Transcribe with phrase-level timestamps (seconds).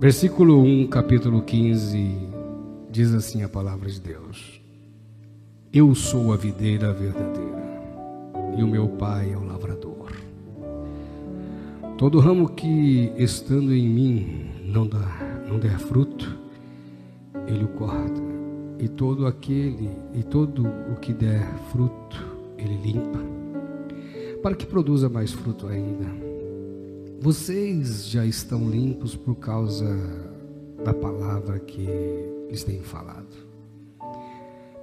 [0.00, 2.16] Versículo 1, capítulo 15,
[2.90, 4.58] diz assim a palavra de Deus:
[5.70, 7.62] Eu sou a videira verdadeira,
[8.56, 10.10] e o meu pai é o lavrador.
[11.98, 16.34] Todo ramo que estando em mim não dá, não der fruto,
[17.46, 18.22] ele o corta,
[18.78, 22.24] e todo aquele e todo o que der fruto,
[22.56, 23.20] ele limpa,
[24.42, 26.29] para que produza mais fruto ainda.
[27.22, 29.94] Vocês já estão limpos por causa
[30.82, 31.86] da palavra que
[32.48, 33.28] lhes tenho falado.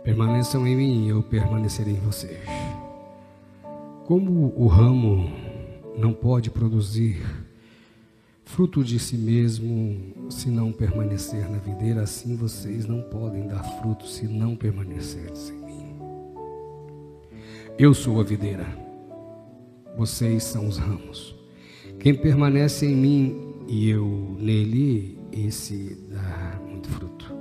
[0.03, 2.37] Permaneçam em mim e eu permanecerei em vocês.
[4.05, 5.31] Como o ramo
[5.97, 7.25] não pode produzir
[8.45, 14.07] fruto de si mesmo se não permanecer na videira, assim vocês não podem dar fruto
[14.07, 15.95] se não permanecerem em mim.
[17.79, 18.67] Eu sou a videira,
[19.97, 21.36] vocês são os ramos.
[21.99, 24.05] Quem permanece em mim e eu
[24.39, 27.33] nele, esse dá muito fruto.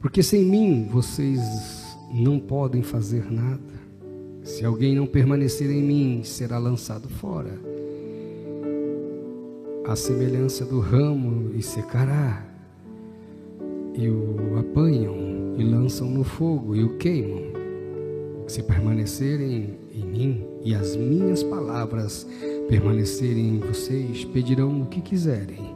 [0.00, 1.40] Porque sem mim vocês
[2.12, 3.80] não podem fazer nada.
[4.42, 7.52] Se alguém não permanecer em mim, será lançado fora.
[9.86, 12.46] A semelhança do ramo e secará.
[13.94, 17.52] E o apanham e lançam no fogo e o queimam.
[18.46, 22.26] Se permanecerem em mim e as minhas palavras
[22.68, 25.74] permanecerem em vocês, pedirão o que quiserem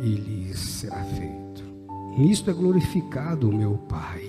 [0.00, 1.62] e lhes será feito.
[2.18, 4.22] Nisto é glorificado o meu Pai,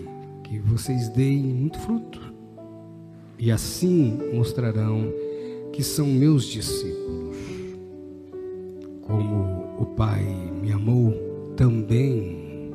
[0.44, 2.34] que vocês deem muito fruto,
[3.38, 5.12] e assim mostrarão
[5.74, 7.36] que são meus discípulos.
[9.02, 10.24] Como o Pai
[10.62, 11.14] me amou,
[11.58, 12.72] também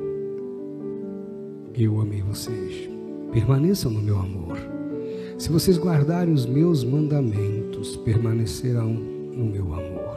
[1.73, 2.89] eu amei vocês.
[3.31, 4.68] Permaneçam no meu amor.
[5.49, 10.15] Se vocês guardarem os meus mandamentos, permanecerão no meu amor.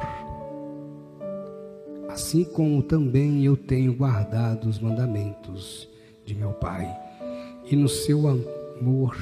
[2.11, 5.89] Assim como também eu tenho guardado os mandamentos
[6.27, 6.87] de meu Pai,
[7.65, 9.17] e no seu amor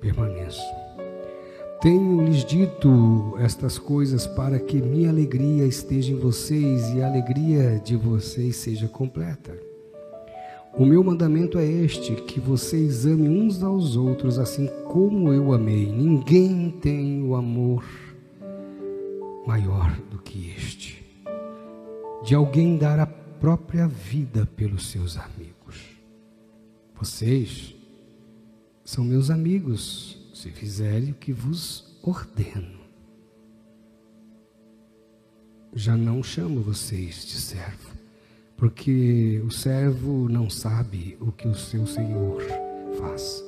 [0.00, 0.60] permaneço.
[1.80, 7.94] Tenho-lhes dito estas coisas para que minha alegria esteja em vocês e a alegria de
[7.94, 9.71] vocês seja completa.
[10.74, 15.86] O meu mandamento é este: que vocês amem uns aos outros, assim como eu amei.
[15.92, 17.84] Ninguém tem o amor
[19.46, 21.04] maior do que este,
[22.24, 25.96] de alguém dar a própria vida pelos seus amigos.
[26.94, 27.74] Vocês
[28.84, 32.80] são meus amigos, se fizerem o que vos ordeno.
[35.74, 38.01] Já não chamo vocês de servo
[38.62, 42.40] porque o servo não sabe o que o seu senhor
[42.96, 43.44] faz.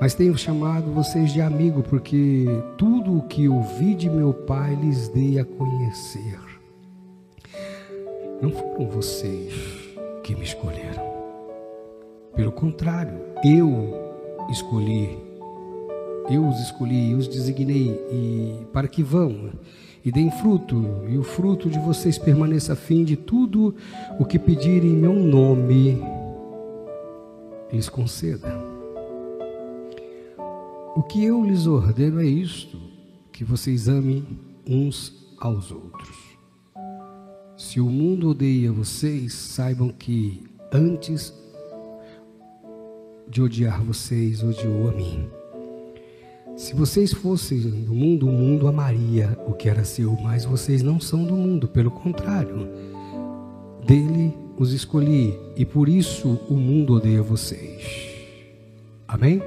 [0.00, 2.46] Mas tenho chamado vocês de amigo, porque
[2.78, 6.40] tudo o que ouvi de meu pai lhes dei a conhecer.
[8.40, 9.52] Não foram vocês
[10.24, 11.02] que me escolheram.
[12.34, 13.94] Pelo contrário, eu
[14.50, 15.10] escolhi,
[16.30, 19.50] eu os escolhi, eu os designei e para que vão
[20.04, 23.74] e deem fruto, e o fruto de vocês permaneça a fim de tudo
[24.18, 26.00] o que pedirem em meu nome,
[27.72, 28.48] lhes conceda.
[30.94, 32.78] O que eu lhes ordeno é isto:
[33.32, 34.24] que vocês amem
[34.66, 36.16] uns aos outros.
[37.56, 40.42] Se o mundo odeia vocês, saibam que
[40.72, 41.32] antes
[43.28, 45.37] de odiar vocês, odiou a mim.
[46.58, 50.98] Se vocês fossem do mundo, o mundo amaria o que era seu, mas vocês não
[50.98, 52.68] são do mundo, pelo contrário,
[53.86, 58.10] dele os escolhi e por isso o mundo odeia vocês.
[59.06, 59.40] Amém?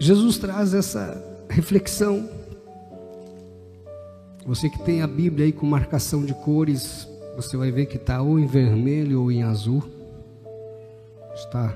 [0.00, 2.28] Jesus traz essa reflexão.
[4.44, 8.20] Você que tem a Bíblia aí com marcação de cores, você vai ver que está
[8.20, 9.84] ou em vermelho ou em azul.
[11.36, 11.72] Está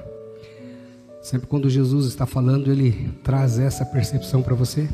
[1.29, 4.89] Sempre quando Jesus está falando, ele traz essa percepção para você.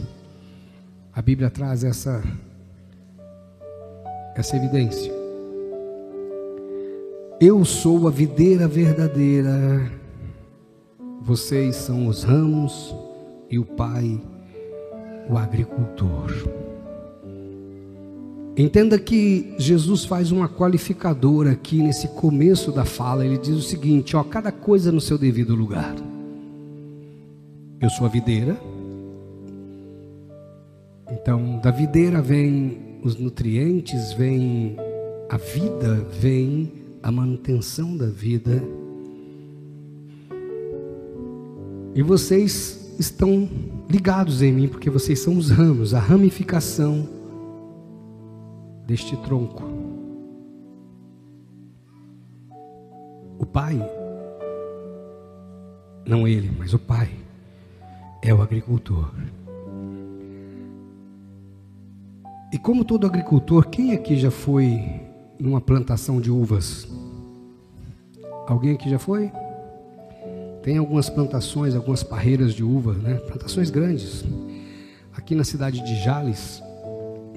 [1.12, 2.24] A Bíblia traz essa
[4.34, 5.12] essa evidência.
[7.40, 9.88] Eu sou a videira verdadeira.
[11.22, 12.92] Vocês são os ramos
[13.48, 14.20] e o Pai
[15.30, 16.32] o agricultor.
[18.56, 23.24] Entenda que Jesus faz uma qualificadora aqui nesse começo da fala.
[23.24, 25.94] Ele diz o seguinte: ó, cada coisa no seu devido lugar.
[27.84, 28.56] Eu sou a videira.
[31.10, 34.74] Então, da videira vem os nutrientes, vem
[35.28, 36.72] a vida, vem
[37.02, 38.64] a manutenção da vida.
[41.94, 43.46] E vocês estão
[43.86, 47.06] ligados em mim, porque vocês são os ramos, a ramificação
[48.86, 49.62] deste tronco.
[53.38, 53.78] O pai,
[56.06, 57.10] não ele, mas o pai,
[58.24, 59.10] é o agricultor.
[62.50, 64.82] E como todo agricultor, quem aqui já foi
[65.38, 66.88] numa plantação de uvas?
[68.46, 69.30] Alguém aqui já foi?
[70.62, 73.16] Tem algumas plantações, algumas parreiras de uvas, né?
[73.16, 74.24] Plantações grandes.
[75.14, 76.62] Aqui na cidade de Jales,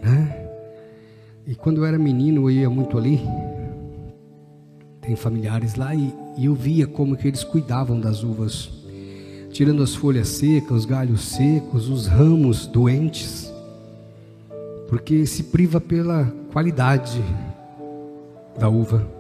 [0.02, 0.48] né?
[1.46, 3.20] E quando eu era menino, eu ia muito ali.
[5.02, 8.70] Tem familiares lá e, e eu via como que eles cuidavam das uvas,
[9.58, 13.52] tirando as folhas secas, os galhos secos, os ramos doentes,
[14.88, 17.20] porque se priva pela qualidade
[18.56, 19.18] da uva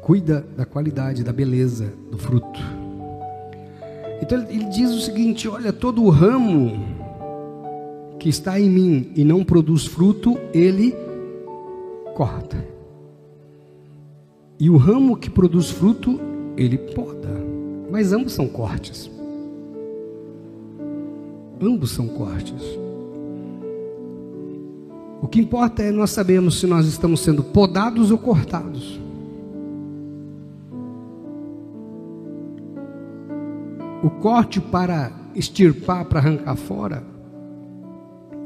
[0.00, 2.58] cuida da qualidade, da beleza do fruto.
[4.22, 6.82] Então ele diz o seguinte: olha, todo o ramo
[8.18, 10.94] que está em mim e não produz fruto, ele
[12.14, 12.56] corta.
[14.58, 16.18] E o ramo que produz fruto,
[16.56, 17.45] ele poda.
[17.96, 19.10] Mas ambos são cortes.
[21.58, 22.62] Ambos são cortes.
[25.22, 29.00] O que importa é nós sabemos se nós estamos sendo podados ou cortados.
[34.02, 37.02] O corte para extirpar, para arrancar fora,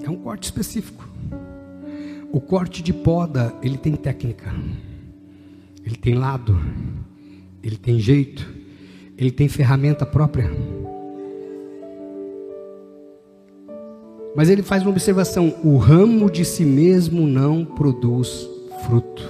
[0.04, 1.08] é um corte específico.
[2.30, 4.54] O corte de poda, ele tem técnica,
[5.84, 6.56] ele tem lado,
[7.64, 8.59] ele tem jeito,
[9.20, 10.50] ele tem ferramenta própria.
[14.34, 18.48] Mas ele faz uma observação: o ramo de si mesmo não produz
[18.86, 19.22] fruto.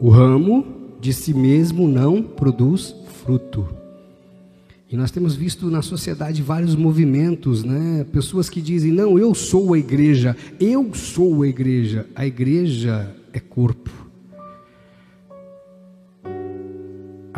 [0.00, 0.66] O ramo
[1.00, 3.66] de si mesmo não produz fruto.
[4.90, 8.04] E nós temos visto na sociedade vários movimentos, né?
[8.10, 12.06] Pessoas que dizem: "Não, eu sou a igreja, eu sou a igreja".
[12.16, 14.07] A igreja é corpo.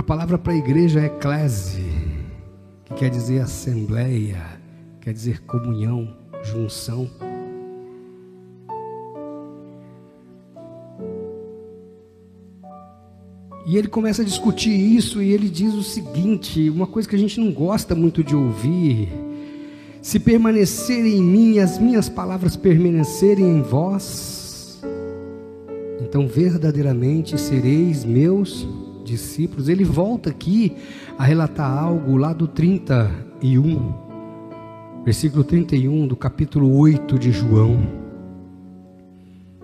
[0.00, 1.85] A palavra para a igreja é eclese,
[2.87, 4.43] que quer dizer assembleia,
[4.99, 7.06] quer dizer comunhão, junção.
[13.67, 17.19] E ele começa a discutir isso e ele diz o seguinte: uma coisa que a
[17.19, 19.11] gente não gosta muito de ouvir.
[20.00, 24.82] Se permanecerem em mim e as minhas palavras permanecerem em vós,
[26.00, 28.67] então verdadeiramente sereis meus
[29.11, 29.69] discípulos.
[29.69, 30.77] Ele volta aqui
[31.19, 33.93] a relatar algo lá do 31,
[35.05, 37.79] versículo 31 do capítulo 8 de João.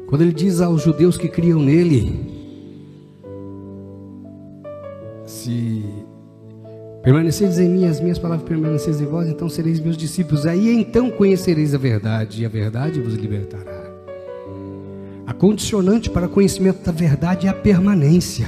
[0.08, 2.34] Quando ele diz aos judeus que criam nele,
[5.25, 5.84] se
[7.02, 10.46] permaneceres em mim, as minhas palavras permaneceres em vós, então sereis meus discípulos.
[10.46, 13.87] Aí então conhecereis a verdade, e a verdade vos libertará.
[15.26, 18.46] A condicionante para conhecimento da verdade é a permanência.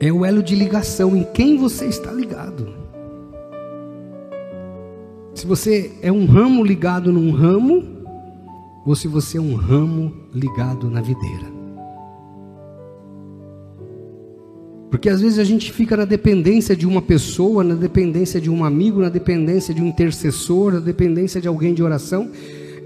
[0.00, 2.68] É o elo de ligação em quem você está ligado.
[5.34, 7.84] Se você é um ramo ligado num ramo,
[8.86, 11.46] ou se você é um ramo ligado na videira.
[14.90, 18.64] Porque às vezes a gente fica na dependência de uma pessoa, na dependência de um
[18.64, 22.30] amigo, na dependência de um intercessor, na dependência de alguém de oração,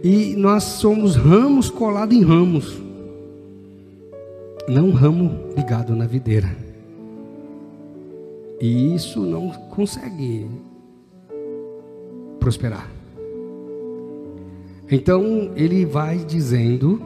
[0.02, 2.82] e nós somos ramos colados em ramos,
[4.68, 6.71] não ramo ligado na videira.
[8.62, 10.46] E isso não consegue
[12.38, 12.88] prosperar.
[14.88, 17.02] Então ele vai dizendo,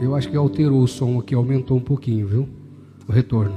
[0.00, 2.48] eu acho que alterou o som aqui, aumentou um pouquinho, viu?
[3.08, 3.56] O retorno.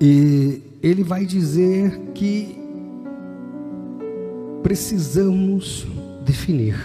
[0.00, 2.56] E ele vai dizer que
[4.62, 5.86] precisamos
[6.24, 6.78] definir.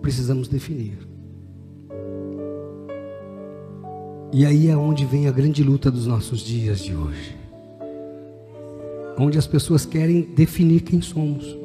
[0.00, 1.05] Precisamos definir.
[4.38, 7.34] E aí é onde vem a grande luta dos nossos dias de hoje.
[9.18, 11.56] Onde as pessoas querem definir quem somos.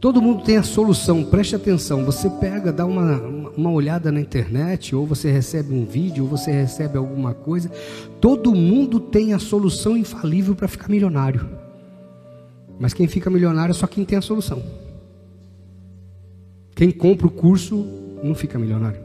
[0.00, 2.04] Todo mundo tem a solução, preste atenção.
[2.04, 3.22] Você pega, dá uma,
[3.56, 7.70] uma olhada na internet, ou você recebe um vídeo, ou você recebe alguma coisa.
[8.20, 11.48] Todo mundo tem a solução infalível para ficar milionário.
[12.76, 14.87] Mas quem fica milionário é só quem tem a solução.
[16.78, 17.84] Quem compra o curso
[18.22, 19.00] não fica milionário.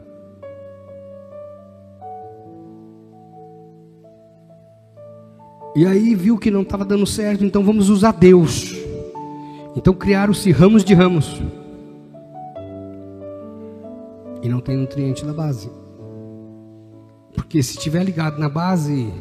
[5.76, 8.76] E aí viu que não estava dando certo, então vamos usar Deus.
[9.76, 11.42] Então criaram-se ramos de ramos.
[14.44, 15.72] E não tem nutriente na base.
[17.34, 19.12] Porque se estiver ligado na base,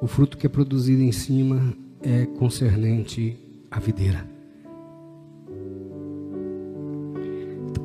[0.00, 3.38] o fruto que é produzido em cima é concernente
[3.70, 4.31] à videira.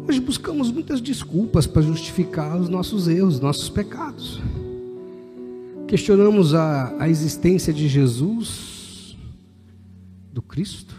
[0.08, 4.42] Hoje buscamos muitas desculpas para justificar os nossos erros, nossos pecados.
[5.86, 9.18] Questionamos a, a existência de Jesus,
[10.32, 10.96] do Cristo.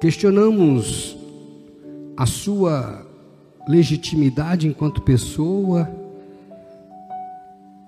[0.00, 1.16] Questionamos
[2.16, 3.06] a sua
[3.66, 5.88] legitimidade enquanto pessoa,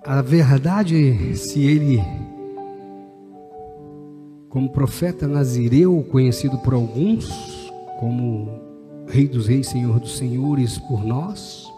[0.04, 2.02] a verdade se ele,
[4.52, 7.26] como profeta nazireu, conhecido por alguns
[7.99, 8.50] como
[9.09, 11.73] Rei dos Reis, Senhor dos Senhores, por nós,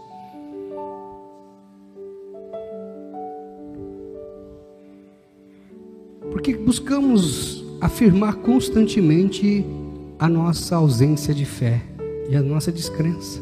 [6.33, 9.65] porque buscamos afirmar constantemente
[10.19, 11.81] a nossa ausência de fé
[12.29, 13.41] e a nossa descrença.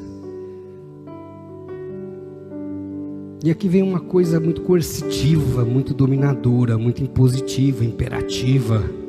[3.42, 9.01] E aqui vem uma coisa muito coercitiva, muito dominadora, muito impositiva, imperativa.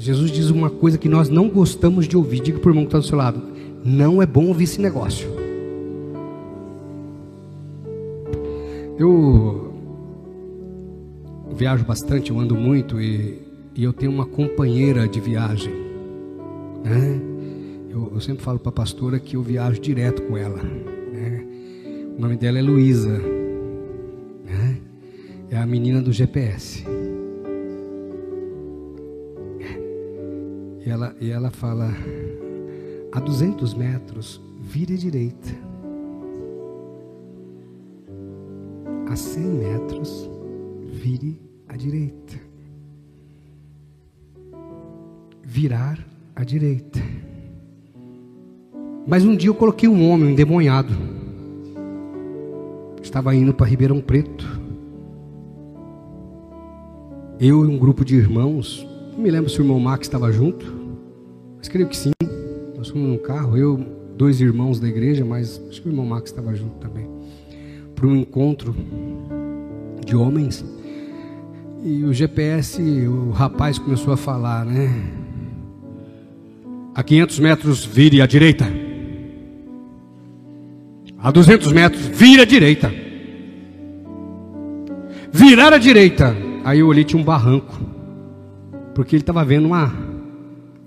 [0.00, 2.40] Jesus diz uma coisa que nós não gostamos de ouvir.
[2.40, 3.42] Diga para o irmão que está do seu lado:
[3.84, 5.28] não é bom ouvir esse negócio.
[8.98, 9.74] Eu
[11.54, 13.42] viajo bastante, eu ando muito e,
[13.74, 15.74] e eu tenho uma companheira de viagem.
[16.82, 17.20] Né?
[17.90, 20.60] Eu, eu sempre falo para a pastora que eu viajo direto com ela.
[22.16, 23.18] O nome dela é Luísa.
[24.46, 24.78] Né?
[25.50, 26.84] É a menina do GPS.
[30.84, 31.90] E ela, e ela fala:
[33.12, 35.50] a 200 metros, vire à direita.
[39.08, 40.30] A 100 metros,
[40.86, 42.40] vire à direita.
[45.42, 45.98] Virar
[46.34, 47.00] à direita.
[49.06, 51.10] Mas um dia eu coloquei um homem endemoniado
[53.10, 54.60] estava indo para Ribeirão Preto.
[57.40, 58.86] Eu e um grupo de irmãos,
[59.20, 60.64] não me lembro se o irmão Max estava junto,
[61.58, 62.10] mas creio que sim.
[62.74, 63.76] Nós fomos num carro, eu,
[64.16, 67.06] dois irmãos da igreja, mas acho que o irmão Max estava junto também,
[67.94, 68.74] para um encontro
[70.06, 70.64] de homens.
[71.84, 74.88] E o GPS, o rapaz começou a falar, né?
[76.94, 78.66] A 500 metros, vire à direita.
[81.18, 82.90] A 200 metros, vira à direita.
[85.30, 86.34] Virar à direita.
[86.64, 87.99] Aí eu olhei, tinha um barranco.
[88.94, 89.92] Porque ele estava vendo uma,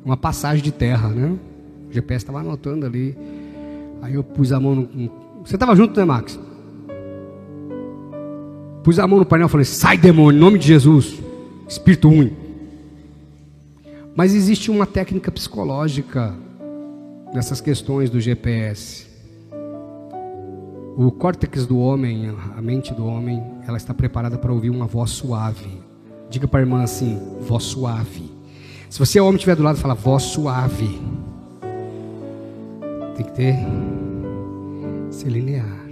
[0.04, 1.38] uma passagem de terra, né?
[1.90, 3.18] O GPS estava anotando ali.
[4.02, 5.12] Aí eu pus a mão no.
[5.46, 6.40] Você estava junto, né, Max?
[8.84, 11.22] Pus a mão no painel e falei: sai, demônio, em nome de Jesus.
[11.68, 12.36] Espírito ruim.
[14.16, 16.36] Mas existe uma técnica psicológica
[17.34, 19.08] nessas questões do GPS.
[20.96, 25.10] O córtex do homem, a mente do homem, ela está preparada para ouvir uma voz
[25.10, 25.83] suave.
[26.34, 28.24] Diga para a irmã assim: voz suave.
[28.90, 31.00] Se você é homem estiver do lado, fala voz suave.
[33.16, 33.56] Tem que ter
[35.12, 35.84] ser linear.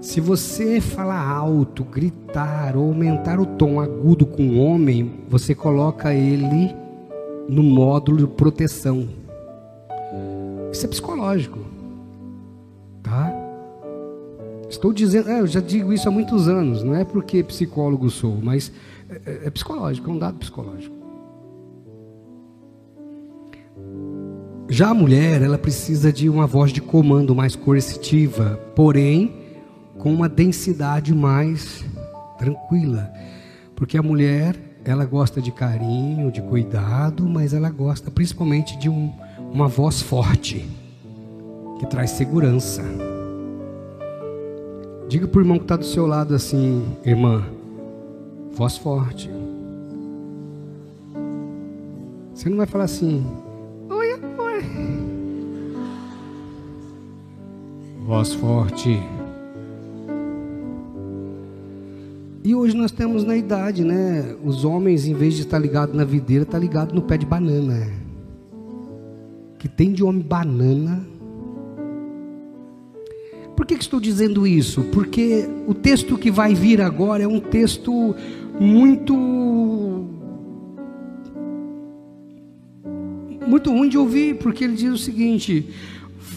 [0.00, 6.14] Se você falar alto, gritar ou aumentar o tom agudo com o homem, você coloca
[6.14, 6.74] ele
[7.46, 9.06] no módulo de proteção.
[10.72, 11.58] Isso é psicológico.
[14.68, 18.38] Estou dizendo, é, eu já digo isso há muitos anos, não é porque psicólogo sou,
[18.42, 18.70] mas
[19.08, 20.94] é, é, é psicológico, é um dado psicológico.
[24.68, 29.34] Já a mulher, ela precisa de uma voz de comando mais coercitiva, porém
[29.98, 31.82] com uma densidade mais
[32.36, 33.10] tranquila,
[33.74, 39.10] porque a mulher, ela gosta de carinho, de cuidado, mas ela gosta principalmente de um,
[39.50, 40.68] uma voz forte
[41.78, 43.07] que traz segurança.
[45.08, 47.42] Diga para o irmão que está do seu lado assim, irmã,
[48.52, 49.30] voz forte.
[52.34, 53.26] Você não vai falar assim,
[53.88, 54.62] oi, amor.
[58.04, 59.02] Voz forte.
[62.44, 64.36] E hoje nós temos na idade, né?
[64.44, 67.90] Os homens, em vez de estar ligado na videira, está ligado no pé de banana.
[69.58, 71.02] Que tem de homem banana
[73.58, 74.82] por que, que estou dizendo isso?
[74.82, 78.14] Porque o texto que vai vir agora é um texto
[78.60, 79.16] muito.
[83.44, 85.68] muito ruim de ouvir, porque ele diz o seguinte: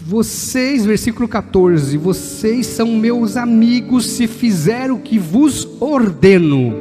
[0.04, 6.74] vocês, versículo 14, vocês são meus amigos se fizer o que vos ordeno.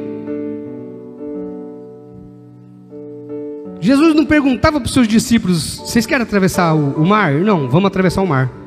[3.79, 7.31] Jesus não perguntava para os seus discípulos: vocês querem atravessar o mar?
[7.35, 8.60] Não, vamos atravessar o mar.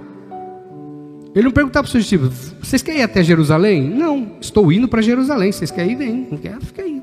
[1.34, 2.20] Ele não perguntava para os seus
[2.60, 3.82] vocês querem ir até Jerusalém?
[3.90, 5.50] Não, estou indo para Jerusalém.
[5.50, 5.96] Vocês querem ir?
[5.96, 6.28] Vem.
[6.30, 6.60] Não quer?
[6.60, 7.02] Fica aí.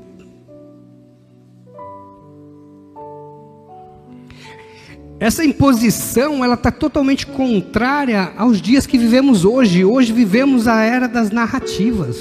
[5.20, 9.84] Essa imposição, ela está totalmente contrária aos dias que vivemos hoje.
[9.84, 12.16] Hoje vivemos a era das narrativas,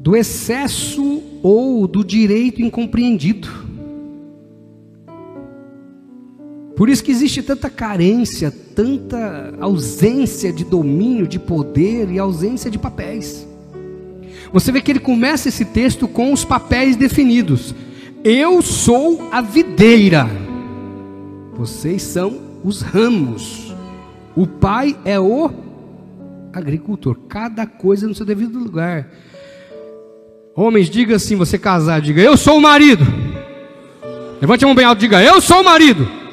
[0.00, 3.48] do excesso ou do direito incompreendido.
[6.74, 12.78] Por isso que existe tanta carência, tanta ausência de domínio, de poder e ausência de
[12.78, 13.44] papéis.
[14.52, 17.74] Você vê que ele começa esse texto com os papéis definidos.
[18.22, 20.28] Eu sou a videira,
[21.54, 23.74] vocês são os ramos.
[24.36, 25.50] O pai é o
[26.52, 29.08] agricultor, cada coisa no seu devido lugar.
[30.54, 33.04] Homens, diga assim: você casar, diga eu sou o marido.
[34.40, 36.27] Levante a mão bem alto, diga eu sou o marido.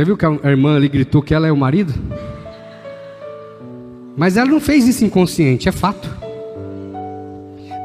[0.00, 1.92] Você viu que a irmã ali gritou que ela é o marido?
[4.16, 6.08] Mas ela não fez isso inconsciente, é fato.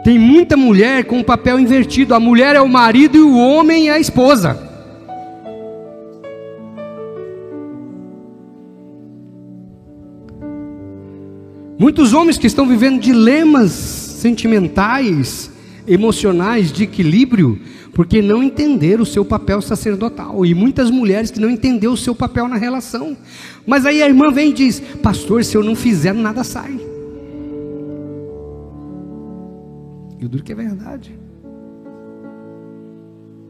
[0.02, 3.90] Tem muita mulher com o papel invertido: a mulher é o marido e o homem
[3.90, 4.58] é a esposa.
[11.78, 15.52] Muitos homens que estão vivendo dilemas sentimentais,
[15.86, 17.60] emocionais, de equilíbrio,
[17.96, 20.46] porque não entenderam o seu papel sacerdotal.
[20.46, 23.16] E muitas mulheres que não entenderam o seu papel na relação.
[23.66, 26.78] Mas aí a irmã vem e diz: Pastor, se eu não fizer, nada sai.
[30.20, 31.18] E o duro que é verdade.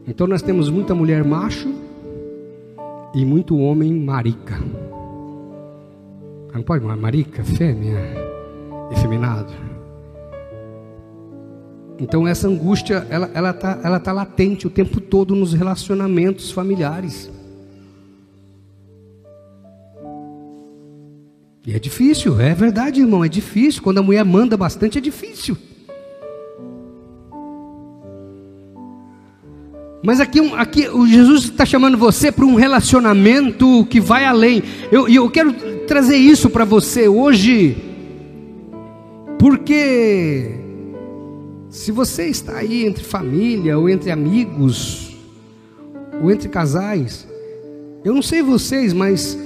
[0.06, 1.74] Então nós temos muita mulher macho
[3.12, 4.60] e muito homem marica.
[6.54, 7.98] Não pode, marica, fêmea,
[8.92, 9.52] efeminado.
[11.98, 17.30] Então essa angústia, ela ela tá, ela tá latente o tempo todo nos relacionamentos familiares.
[21.66, 23.82] E é difícil, é verdade, irmão, é difícil.
[23.82, 25.56] Quando a mulher manda bastante, é difícil.
[30.06, 34.62] Mas aqui, aqui o Jesus está chamando você para um relacionamento que vai além.
[34.92, 35.52] Eu, eu quero
[35.88, 37.76] trazer isso para você hoje,
[39.36, 40.65] porque
[41.76, 45.14] se você está aí entre família, ou entre amigos,
[46.22, 47.28] ou entre casais,
[48.02, 49.38] eu não sei vocês, mas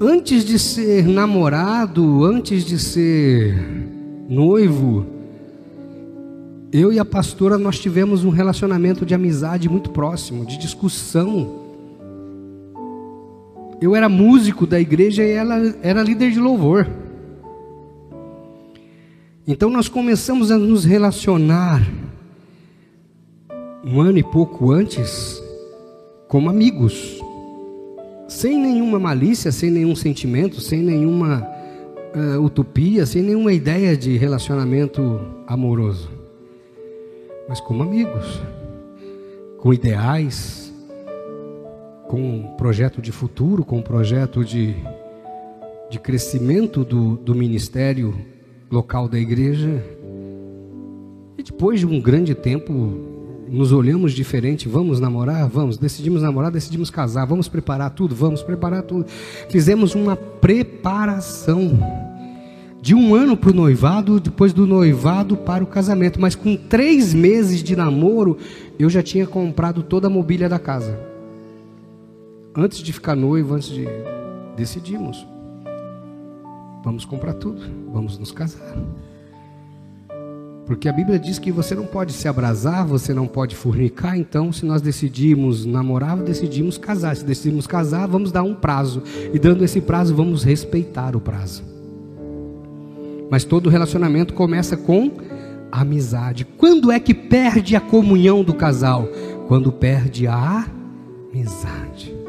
[0.00, 3.58] antes de ser namorado, antes de ser
[4.28, 5.04] noivo,
[6.72, 11.62] eu e a pastora nós tivemos um relacionamento de amizade muito próximo, de discussão.
[13.80, 16.86] Eu era músico da igreja e ela era líder de louvor.
[19.44, 21.82] Então nós começamos a nos relacionar
[23.84, 25.42] um ano e pouco antes
[26.28, 27.20] como amigos,
[28.28, 31.44] sem nenhuma malícia, sem nenhum sentimento, sem nenhuma
[32.14, 36.08] uh, utopia, sem nenhuma ideia de relacionamento amoroso,
[37.48, 38.40] mas como amigos,
[39.58, 40.72] com ideais,
[42.06, 44.76] com um projeto de futuro, com um projeto de,
[45.90, 48.31] de crescimento do, do ministério
[48.72, 49.84] local da igreja.
[51.36, 52.72] E depois de um grande tempo,
[53.48, 54.66] nos olhamos diferente.
[54.66, 55.46] Vamos namorar?
[55.46, 55.76] Vamos.
[55.76, 57.26] Decidimos namorar, decidimos casar.
[57.26, 58.14] Vamos preparar tudo?
[58.14, 59.04] Vamos preparar tudo.
[59.50, 61.78] Fizemos uma preparação
[62.80, 66.18] de um ano para o noivado, depois do noivado para o casamento.
[66.18, 68.38] Mas com três meses de namoro,
[68.78, 70.98] eu já tinha comprado toda a mobília da casa.
[72.56, 73.86] Antes de ficar noivo, antes de.
[74.56, 75.31] Decidimos.
[76.84, 78.76] Vamos comprar tudo, vamos nos casar.
[80.66, 84.52] Porque a Bíblia diz que você não pode se abrasar, você não pode fornicar, então
[84.52, 87.16] se nós decidimos namorar, decidimos casar.
[87.16, 89.02] Se decidimos casar, vamos dar um prazo.
[89.32, 91.64] E dando esse prazo, vamos respeitar o prazo.
[93.30, 95.10] Mas todo relacionamento começa com
[95.70, 96.44] amizade.
[96.44, 99.08] Quando é que perde a comunhão do casal?
[99.48, 100.66] Quando perde a
[101.32, 102.21] amizade.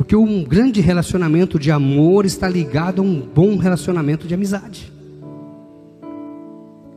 [0.00, 4.90] Porque um grande relacionamento de amor está ligado a um bom relacionamento de amizade.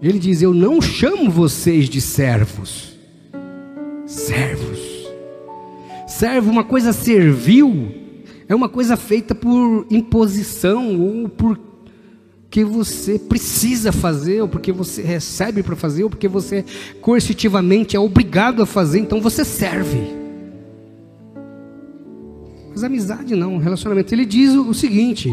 [0.02, 2.98] Ele diz: Eu não chamo vocês de servos.
[4.06, 4.80] Servos.
[6.08, 7.92] Servo, uma coisa servil,
[8.48, 11.60] é uma coisa feita por imposição ou por
[12.50, 16.63] que você precisa fazer, ou porque você recebe para fazer, ou porque você
[17.02, 20.23] coercitivamente é obrigado a fazer, então você serve.
[22.74, 24.14] Mas amizade não, relacionamento.
[24.14, 25.30] Ele diz o seguinte: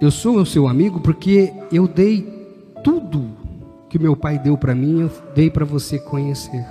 [0.00, 2.22] Eu sou o seu amigo porque eu dei
[2.82, 3.30] tudo
[3.88, 6.66] que meu pai deu para mim, eu dei para você conhecer.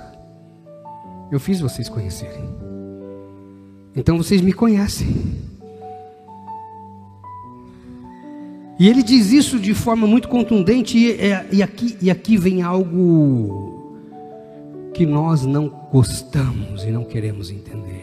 [1.32, 2.44] Eu fiz vocês conhecerem.
[3.96, 5.08] Então vocês me conhecem.
[8.78, 12.60] E ele diz isso de forma muito contundente, e, é, e, aqui, e aqui vem
[12.60, 13.72] algo
[14.92, 17.93] que nós não gostamos e não queremos entender.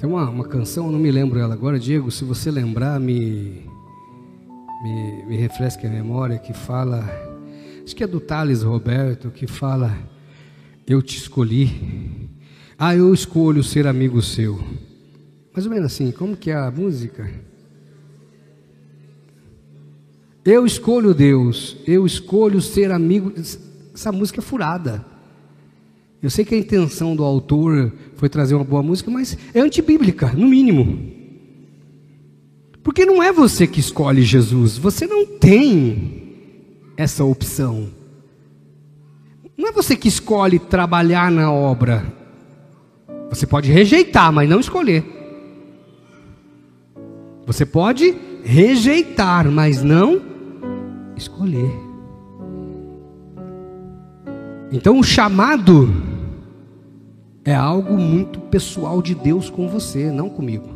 [0.00, 3.66] Tem uma, uma canção, não me lembro ela agora, Diego, se você lembrar, me,
[4.82, 7.04] me, me refresque a memória, que fala,
[7.84, 9.94] acho que é do Thales Roberto, que fala,
[10.86, 12.30] eu te escolhi,
[12.78, 14.58] ah, eu escolho ser amigo seu.
[15.52, 17.30] Mais ou menos assim, como que é a música?
[20.42, 23.34] Eu escolho Deus, eu escolho ser amigo.
[23.92, 25.04] Essa música é furada.
[26.22, 30.32] Eu sei que a intenção do autor foi trazer uma boa música, mas é antibíblica,
[30.34, 31.10] no mínimo.
[32.82, 36.22] Porque não é você que escolhe Jesus, você não tem
[36.96, 37.88] essa opção.
[39.56, 42.04] Não é você que escolhe trabalhar na obra.
[43.30, 45.04] Você pode rejeitar, mas não escolher.
[47.46, 50.20] Você pode rejeitar, mas não
[51.16, 51.70] escolher.
[54.72, 56.09] Então o chamado
[57.44, 60.68] é algo muito pessoal de Deus com você, não comigo.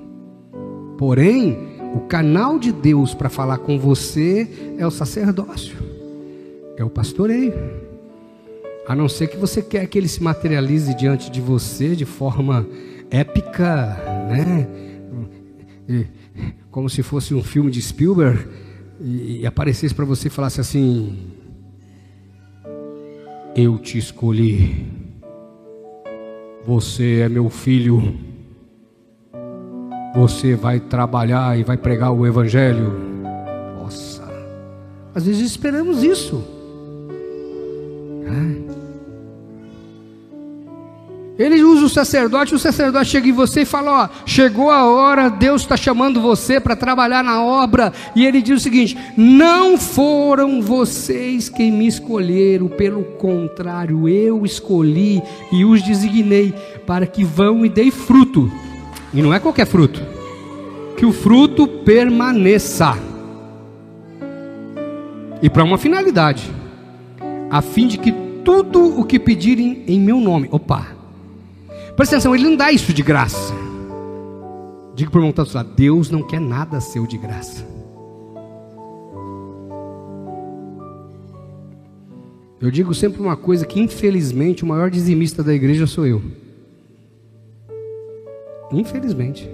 [0.98, 1.58] Porém,
[1.94, 5.76] o canal de Deus para falar com você é o sacerdócio,
[6.76, 7.54] é o pastoreio.
[8.86, 12.66] A não ser que você quer que ele se materialize diante de você de forma
[13.10, 13.96] épica,
[14.28, 14.68] né?
[16.70, 18.46] como se fosse um filme de Spielberg
[19.00, 21.16] e, aparecesse para você e falasse assim:
[23.54, 24.86] Eu te escolhi,
[26.66, 28.14] você é meu filho,
[30.14, 32.92] você vai trabalhar e vai pregar o Evangelho.
[33.76, 34.22] Nossa,
[35.14, 36.53] às vezes esperamos isso.
[41.36, 45.28] Ele usa o sacerdote, o sacerdote chega em você e fala: Ó, chegou a hora,
[45.28, 47.92] Deus está chamando você para trabalhar na obra.
[48.14, 55.20] E ele diz o seguinte: Não foram vocês quem me escolheram, pelo contrário, eu escolhi
[55.50, 56.54] e os designei
[56.86, 58.50] para que vão e deem fruto.
[59.12, 60.00] E não é qualquer fruto,
[60.96, 62.96] que o fruto permaneça.
[65.42, 66.48] E para uma finalidade,
[67.50, 68.12] a fim de que
[68.44, 70.93] tudo o que pedirem em meu nome, opa,
[71.96, 73.54] Presta atenção, ele não dá isso de graça.
[74.96, 77.64] Diga para o irmão que está Deus não quer nada seu de graça.
[82.60, 86.22] Eu digo sempre uma coisa que infelizmente o maior dizimista da igreja sou eu.
[88.72, 89.48] Infelizmente.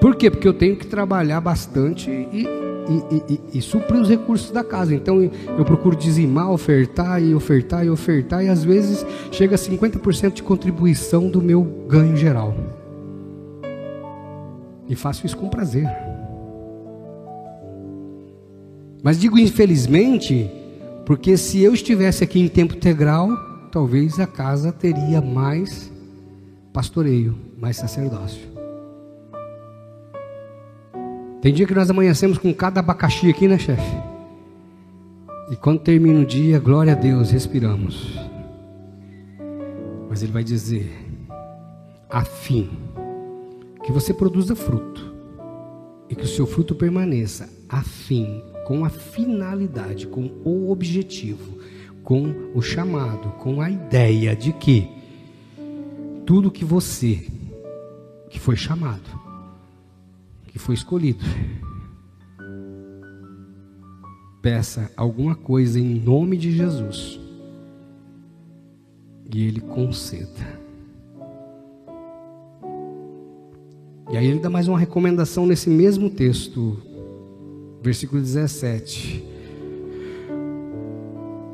[0.00, 0.30] Por quê?
[0.30, 4.94] Porque eu tenho que trabalhar bastante e e, e, e, suprir os recursos da casa.
[4.94, 10.32] Então eu procuro dizimar, ofertar e ofertar e ofertar, e às vezes chega a 50%
[10.32, 12.54] de contribuição do meu ganho geral.
[14.88, 15.88] E faço isso com prazer.
[19.02, 20.50] Mas digo infelizmente,
[21.06, 23.30] porque se eu estivesse aqui em tempo integral,
[23.70, 25.90] talvez a casa teria mais
[26.72, 28.49] pastoreio, mais sacerdócio.
[31.42, 33.96] Tem dia que nós amanhecemos com cada abacaxi aqui, né, chefe?
[35.50, 38.14] E quando termina o dia, glória a Deus, respiramos.
[40.08, 40.92] Mas ele vai dizer:
[42.10, 42.68] a fim
[43.82, 45.14] que você produza fruto
[46.10, 51.58] e que o seu fruto permaneça, a fim, com a finalidade, com o objetivo,
[52.04, 54.86] com o chamado, com a ideia de que
[56.26, 57.26] tudo que você
[58.28, 59.29] que foi chamado
[60.50, 61.24] que foi escolhido.
[64.42, 67.20] Peça alguma coisa em nome de Jesus
[69.32, 70.60] e Ele conceda.
[74.10, 76.76] E aí ele dá mais uma recomendação nesse mesmo texto,
[77.80, 79.24] versículo 17.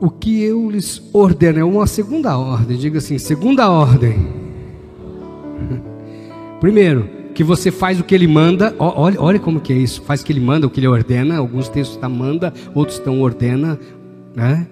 [0.01, 4.17] O que eu lhes ordeno é uma segunda ordem, diga assim: segunda ordem.
[6.59, 8.75] Primeiro, que você faz o que ele manda.
[8.79, 10.01] Olha, olha como que é isso.
[10.03, 11.37] Faz o que ele manda, o que ele ordena.
[11.37, 13.79] Alguns textos estão manda, outros estão ordena,
[14.35, 14.67] né?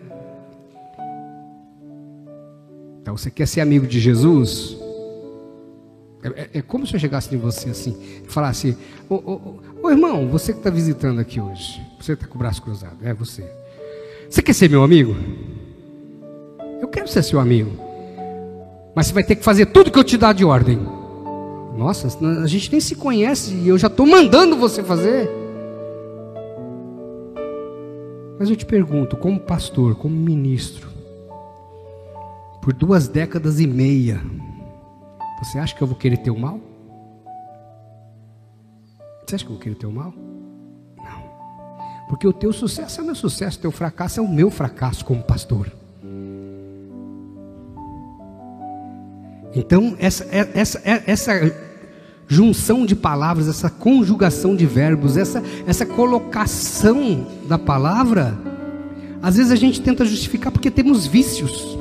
[3.03, 4.79] Então você quer ser amigo de Jesus?
[6.22, 8.79] É, é, é como se eu chegasse em você assim e falasse:
[9.11, 13.12] ô, irmão, você que está visitando aqui hoje, você está com o braço cruzado, é
[13.12, 13.44] você.
[14.31, 15.14] Você quer ser meu amigo?
[16.81, 17.72] Eu quero ser seu amigo.
[18.94, 21.03] Mas você vai ter que fazer tudo que eu te dar de ordem
[21.76, 22.08] Nossa,
[22.42, 25.28] a gente nem se conhece e eu já estou mandando você fazer.
[28.38, 30.88] Mas eu te pergunto, como pastor, como ministro,
[32.62, 34.20] por duas décadas e meia,
[35.42, 36.60] você acha que eu vou querer ter o mal?
[39.26, 40.12] Você acha que eu vou querer ter o mal?
[40.96, 42.06] Não.
[42.08, 45.04] Porque o teu sucesso é o meu sucesso, o teu fracasso é o meu fracasso
[45.04, 45.72] como pastor.
[49.54, 51.32] Então, essa, é, essa, é, essa
[52.28, 58.38] junção de palavras, essa conjugação de verbos, essa, essa colocação da palavra,
[59.22, 61.78] às vezes a gente tenta justificar porque temos vícios.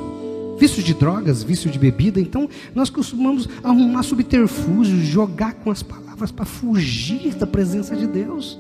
[0.58, 6.32] Vícios de drogas, vício de bebida, então nós costumamos arrumar subterfúgios, jogar com as palavras
[6.32, 8.60] para fugir da presença de Deus.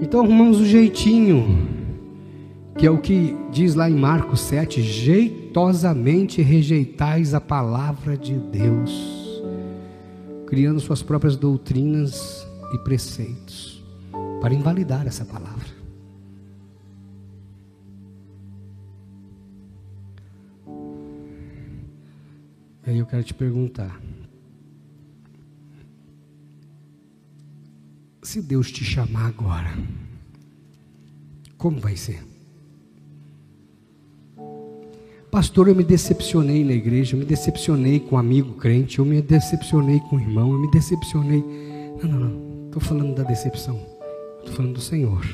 [0.00, 1.66] Então arrumamos o jeitinho,
[2.76, 4.80] que é o que diz lá em Marcos 7,
[5.58, 9.42] jeitosamente rejeitais a palavra de Deus,
[10.46, 13.84] criando suas próprias doutrinas e preceitos
[14.40, 15.66] para invalidar essa palavra.
[22.86, 24.00] Aí eu quero te perguntar:
[28.22, 29.76] se Deus te chamar agora,
[31.56, 32.37] como vai ser?
[35.38, 39.22] Pastor, eu me decepcionei na igreja, eu me decepcionei com um amigo crente, eu me
[39.22, 41.44] decepcionei com um irmão, eu me decepcionei.
[42.02, 42.66] Não, não, não.
[42.66, 43.80] Estou falando da decepção.
[44.40, 45.24] Estou falando do Senhor.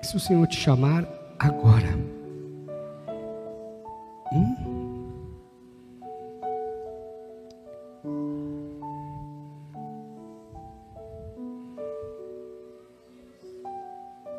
[0.00, 1.08] Se o Senhor te chamar
[1.40, 1.98] agora?
[4.32, 4.69] Hum?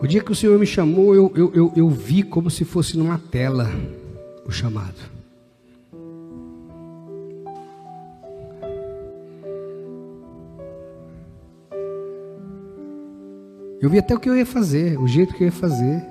[0.02, 2.98] O dia que o Senhor me chamou, eu, eu, eu, eu vi como se fosse
[2.98, 3.70] numa tela
[4.44, 4.96] o chamado.
[13.80, 16.04] Eu vi até o que eu ia fazer, o jeito que eu ia fazer.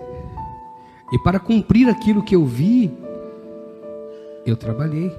[1.13, 2.93] E para cumprir aquilo que eu vi,
[4.47, 5.13] eu trabalhei.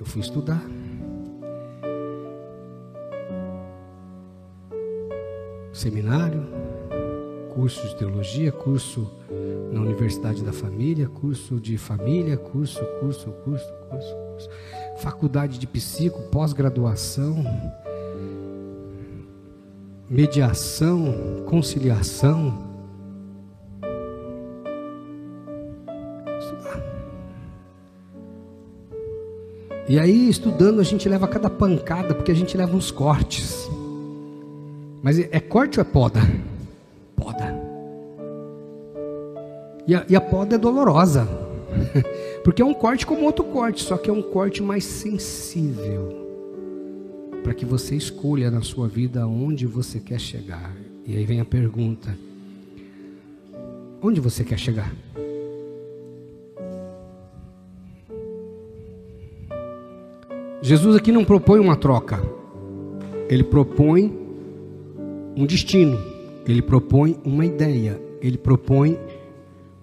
[0.00, 0.62] Eu fui estudar.
[5.70, 6.46] Seminário,
[7.58, 9.10] curso de teologia, curso
[9.72, 14.48] na Universidade da Família, curso de família, curso, curso, curso, curso, curso.
[14.98, 17.44] faculdade de psico, pós-graduação,
[20.08, 22.64] mediação, conciliação.
[29.88, 33.68] E aí, estudando, a gente leva cada pancada, porque a gente leva uns cortes.
[35.02, 36.20] Mas é corte ou é poda.
[39.88, 41.26] E a, e a poda é dolorosa,
[42.44, 46.26] porque é um corte como outro corte, só que é um corte mais sensível,
[47.42, 50.76] para que você escolha na sua vida onde você quer chegar.
[51.06, 52.14] E aí vem a pergunta:
[54.02, 54.94] onde você quer chegar?
[60.60, 62.22] Jesus aqui não propõe uma troca,
[63.30, 64.12] ele propõe
[65.34, 65.98] um destino.
[66.48, 68.98] Ele propõe uma ideia, ele propõe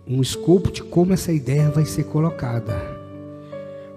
[0.07, 2.75] um escopo de como essa ideia vai ser colocada.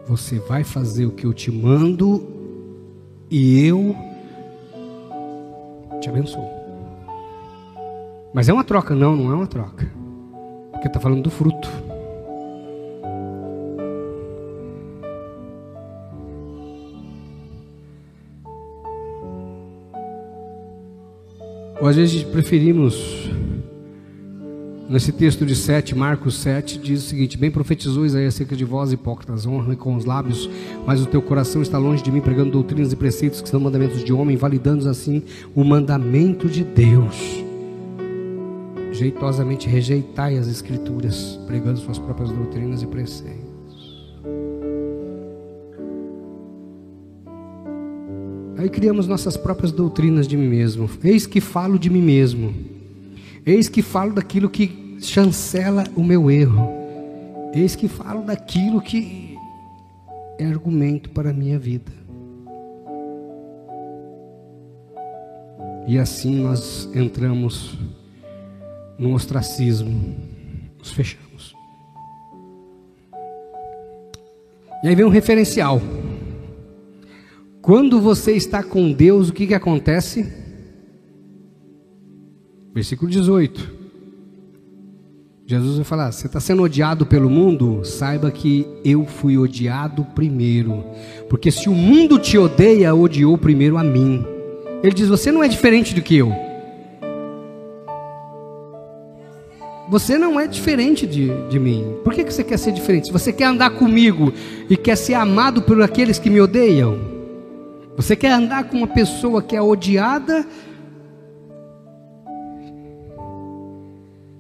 [0.07, 2.27] Você vai fazer o que eu te mando
[3.31, 3.95] e eu
[6.01, 6.49] te abençoo.
[8.33, 8.95] Mas é uma troca?
[8.95, 9.91] Não, não é uma troca.
[10.73, 11.69] Porque está falando do fruto.
[21.81, 23.18] Ou às vezes preferimos,
[24.89, 28.93] nesse texto de 7, Marcos 7, diz o seguinte: Bem profetizou Isaías acerca de vós,
[28.93, 30.49] hipócritas, honra com os lábios,
[30.87, 34.03] mas o teu coração está longe de mim, pregando doutrinas e preceitos que são mandamentos
[34.03, 35.23] de homem, validando assim
[35.55, 37.45] o mandamento de Deus.
[38.93, 43.49] Jeitosamente rejeitai as Escrituras, pregando suas próprias doutrinas e preceitos.
[48.57, 50.91] Aí criamos nossas próprias doutrinas de mim mesmo.
[51.05, 52.78] Eis que falo de mim mesmo.
[53.49, 56.69] Eis que falo daquilo que chancela o meu erro.
[57.55, 59.39] Eis que falo daquilo que
[60.39, 61.91] é argumento para a minha vida.
[65.87, 67.79] E assim nós entramos
[68.99, 70.15] no ostracismo,
[70.79, 71.55] nos fechamos.
[74.85, 75.81] E aí vem um referencial.
[77.63, 80.38] Quando você está com Deus, o que, que acontece?
[82.75, 83.79] Versículo 18.
[85.47, 87.83] Jesus vai falar: você está sendo odiado pelo mundo?
[87.83, 90.85] Saiba que eu fui odiado primeiro.
[91.31, 94.25] Porque se o mundo te odeia, odiou primeiro a mim.
[94.83, 96.49] Ele diz: você não é diferente do que eu.
[99.89, 101.97] Você não é diferente de, de mim.
[102.05, 103.07] Por que, que você quer ser diferente?
[103.07, 104.31] Se você quer andar comigo
[104.69, 106.99] e quer ser amado por aqueles que me odeiam,
[107.97, 110.47] você quer andar com uma pessoa que é odiada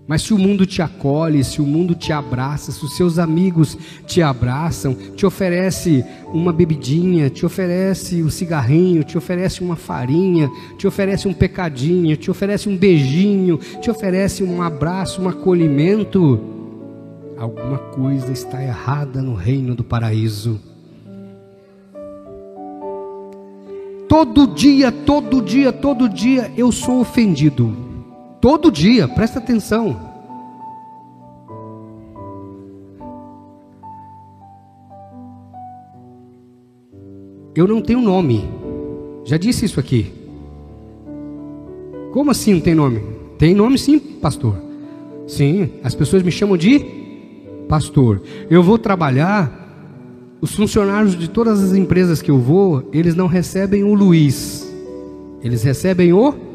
[0.09, 3.77] Mas se o mundo te acolhe, se o mundo te abraça, se os seus amigos
[4.07, 10.87] te abraçam, te oferece uma bebidinha, te oferece um cigarrinho, te oferece uma farinha, te
[10.87, 16.41] oferece um pecadinho, te oferece um beijinho, te oferece um abraço, um acolhimento,
[17.37, 20.59] alguma coisa está errada no reino do paraíso.
[24.09, 27.88] Todo dia, todo dia, todo dia eu sou ofendido
[28.41, 29.97] Todo dia, presta atenção.
[37.55, 38.49] Eu não tenho nome.
[39.25, 40.13] Já disse isso aqui.
[42.13, 43.03] Como assim não tem nome?
[43.37, 44.55] Tem nome sim, pastor.
[45.27, 46.79] Sim, as pessoas me chamam de
[47.69, 48.23] pastor.
[48.49, 53.83] Eu vou trabalhar, os funcionários de todas as empresas que eu vou, eles não recebem
[53.83, 54.73] o Luiz.
[55.43, 56.48] Eles recebem o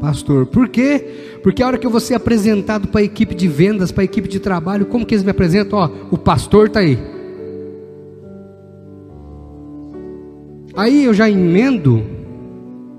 [0.00, 0.46] pastor.
[0.46, 1.38] Por quê?
[1.42, 4.04] Porque a hora que eu vou ser apresentado para a equipe de vendas, para a
[4.04, 5.78] equipe de trabalho, como que eles me apresentam?
[5.78, 6.98] Ó, o pastor está aí.
[10.76, 12.02] Aí eu já emendo.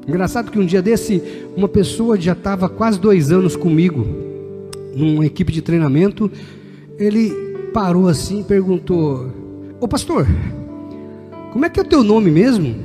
[0.07, 1.21] Engraçado que um dia desse,
[1.55, 4.05] uma pessoa já estava quase dois anos comigo,
[4.95, 6.31] numa equipe de treinamento.
[6.97, 7.31] Ele
[7.73, 9.31] parou assim e perguntou:
[9.79, 10.27] Ô pastor,
[11.51, 12.75] como é que é o teu nome mesmo?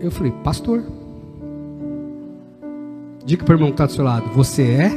[0.00, 0.99] Eu falei: Pastor.
[3.24, 4.92] Diga para o irmão que está do seu lado: Você é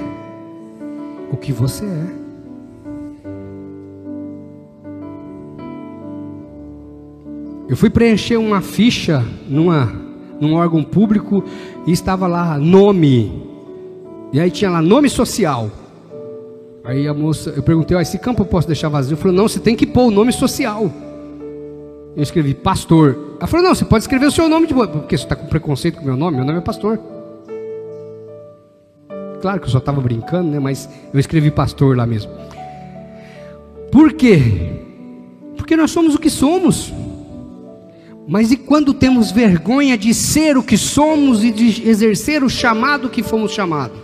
[1.32, 2.24] o que você é.
[7.68, 9.92] Eu fui preencher uma ficha numa,
[10.40, 11.44] num órgão público
[11.88, 13.44] e estava lá nome.
[14.32, 15.72] E aí tinha lá nome social.
[16.84, 19.14] Aí a moça, eu perguntei, oh, esse campo eu posso deixar vazio?
[19.14, 20.92] Eu falei, não, você tem que pôr o nome social.
[22.16, 23.38] Eu escrevi pastor.
[23.40, 25.48] Ela falou, não, você pode escrever o seu nome de boa, porque você está com
[25.48, 27.00] preconceito com o meu nome, meu nome é pastor.
[29.44, 30.58] Claro que eu só estava brincando, né?
[30.58, 32.32] Mas eu escrevi pastor lá mesmo.
[33.92, 34.42] Por quê?
[35.58, 36.94] Porque nós somos o que somos.
[38.26, 43.10] Mas e quando temos vergonha de ser o que somos e de exercer o chamado
[43.10, 43.98] que fomos chamados?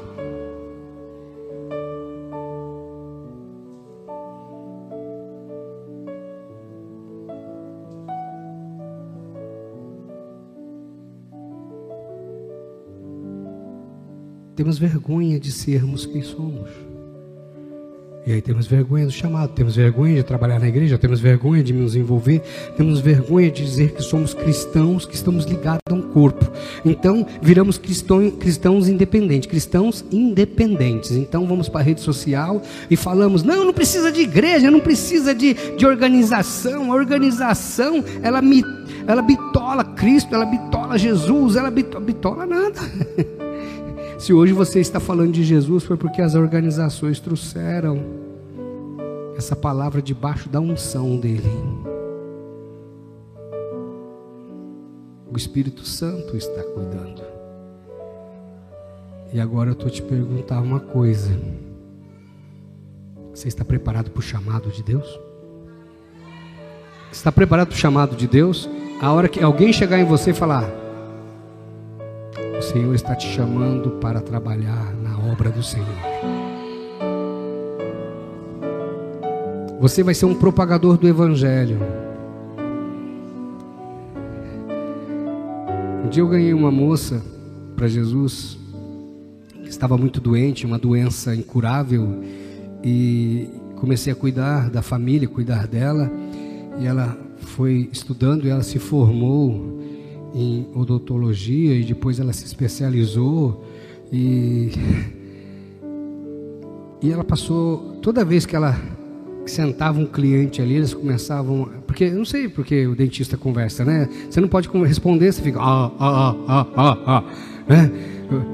[14.69, 16.69] Temos vergonha de sermos quem somos.
[18.27, 21.73] E aí temos vergonha do chamado, temos vergonha de trabalhar na igreja, temos vergonha de
[21.73, 22.43] nos envolver,
[22.77, 26.51] temos vergonha de dizer que somos cristãos, que estamos ligados a um corpo.
[26.85, 31.13] Então viramos cristão, cristãos independentes, cristãos independentes.
[31.13, 35.33] Então vamos para a rede social e falamos: não, não precisa de igreja, não precisa
[35.33, 36.93] de, de organização.
[36.93, 38.63] A organização ela me,
[39.07, 42.79] ela bitola Cristo, ela bitola Jesus, ela bitola, bitola nada.
[44.19, 48.03] Se hoje você está falando de Jesus, foi porque as organizações trouxeram
[49.37, 51.49] essa palavra debaixo da unção dele.
[55.31, 57.21] O Espírito Santo está cuidando.
[59.31, 61.31] E agora eu estou te perguntar uma coisa.
[63.33, 65.17] Você está preparado para o chamado de Deus?
[67.09, 68.69] Está preparado para o chamado de Deus?
[68.99, 70.78] A hora que alguém chegar em você e falar:
[72.59, 75.87] o Senhor está te chamando para trabalhar na obra do Senhor.
[79.79, 81.79] Você vai ser um propagador do Evangelho.
[86.03, 87.23] Um dia eu ganhei uma moça
[87.77, 88.57] para Jesus
[89.63, 92.21] que estava muito doente, uma doença incurável,
[92.83, 96.11] e comecei a cuidar da família, cuidar dela,
[96.77, 99.78] e ela foi estudando e ela se formou
[100.33, 103.63] em odontologia e depois ela se especializou
[104.11, 104.71] e
[107.01, 108.77] e ela passou toda vez que ela
[109.45, 114.07] sentava um cliente ali, eles começavam, porque não sei porque o dentista conversa, né?
[114.29, 117.23] Você não pode responder, você fica ah ah ah ah ah,
[117.67, 117.91] né?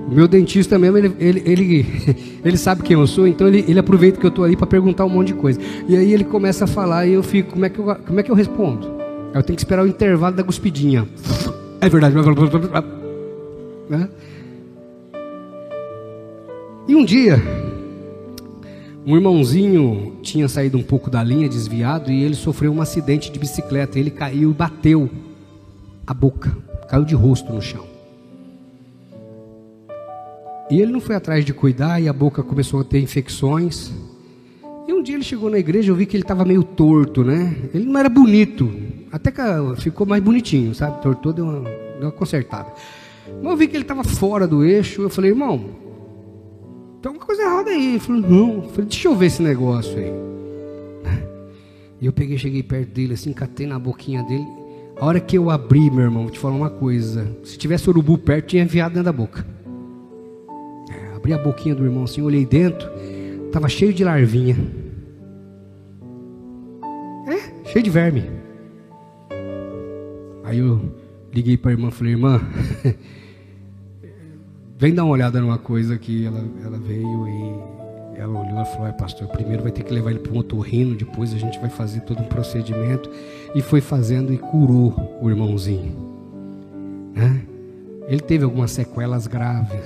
[0.09, 1.85] Meu dentista mesmo, ele, ele, ele,
[2.45, 5.03] ele sabe quem eu sou, então ele, ele aproveita que eu estou ali para perguntar
[5.03, 5.59] um monte de coisa.
[5.87, 8.23] E aí ele começa a falar e eu fico, como é que eu, como é
[8.23, 8.87] que eu respondo?
[9.33, 11.05] Eu tenho que esperar o intervalo da cuspidinha.
[11.85, 12.15] É verdade.
[13.89, 14.09] Né?
[16.87, 17.39] E um dia,
[19.07, 23.37] Um irmãozinho tinha saído um pouco da linha, desviado, e ele sofreu um acidente de
[23.37, 23.99] bicicleta.
[23.99, 25.07] Ele caiu e bateu
[26.07, 26.57] a boca,
[26.89, 27.85] caiu de rosto no chão.
[30.71, 33.91] E ele não foi atrás de cuidar, e a boca começou a ter infecções.
[34.87, 37.55] E um dia ele chegou na igreja, eu vi que ele estava meio torto, né?
[37.75, 38.73] Ele não era bonito,
[39.15, 39.41] até que
[39.77, 41.01] ficou mais bonitinho, sabe?
[41.01, 42.73] Tortou, deu uma, deu uma consertada.
[43.41, 45.03] Mas eu vi que ele estava fora do eixo.
[45.03, 45.69] Eu falei, irmão,
[47.01, 47.91] tem alguma coisa errada aí.
[47.91, 48.55] Ele falou, não.
[48.55, 50.11] Eu falei, deixa eu ver esse negócio aí.
[52.01, 54.45] E eu peguei, cheguei perto dele, assim, catei na boquinha dele.
[54.99, 57.25] A hora que eu abri, meu irmão, vou te falar uma coisa.
[57.41, 59.47] Se tivesse urubu perto, tinha enfiado dentro da boca.
[60.91, 62.85] É, abri a boquinha do irmão assim, olhei dentro,
[63.49, 64.57] tava cheio de larvinha.
[67.29, 68.34] É, cheio de verme.
[70.45, 70.79] Aí eu
[71.33, 72.39] liguei para a irmã, falei, irmã,
[74.77, 78.93] vem dar uma olhada numa coisa que ela, ela veio e ela olhou e falou:
[78.93, 82.01] pastor, primeiro vai ter que levar ele para um otorrino, depois a gente vai fazer
[82.01, 83.09] todo um procedimento.
[83.53, 85.95] E foi fazendo e curou o irmãozinho.
[87.13, 87.45] Né?
[88.07, 89.81] Ele teve algumas sequelas graves.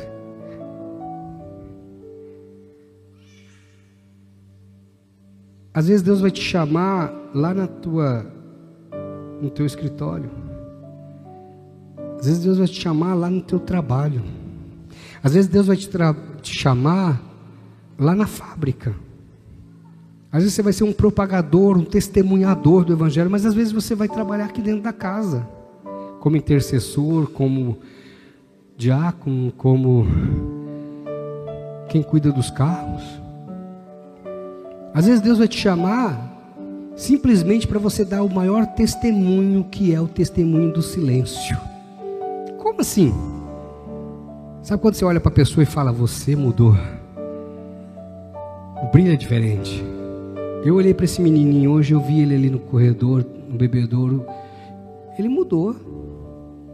[5.74, 8.26] Às vezes Deus vai te chamar lá na tua,
[9.41, 10.48] no teu escritório.
[12.20, 14.22] Às vezes Deus vai te chamar lá no teu trabalho.
[15.24, 15.89] Às vezes Deus vai te,
[16.41, 17.22] te chamar
[17.97, 18.93] lá na fábrica.
[20.32, 23.95] Às vezes você vai ser um propagador, um testemunhador do Evangelho, mas às vezes você
[23.95, 25.47] vai trabalhar aqui dentro da casa,
[26.20, 27.80] como intercessor, como
[28.78, 30.05] diácono, como
[31.89, 33.01] quem cuida dos carros.
[34.93, 36.28] Às vezes Deus vai te chamar
[36.95, 41.68] simplesmente para você dar o maior testemunho, que é o testemunho do silêncio.
[42.60, 43.14] Como assim?
[44.62, 46.76] Sabe quando você olha para a pessoa e fala, você mudou?
[48.84, 49.84] O brilho é diferente.
[50.64, 54.26] Eu olhei para esse menininho hoje, eu vi ele ali no corredor, no bebedouro.
[55.18, 55.76] Ele mudou.